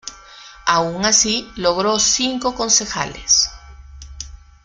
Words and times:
Aun 0.65 1.05
así, 1.05 1.51
logró 1.57 1.99
cinco 1.99 2.55
concejales. 2.55 3.51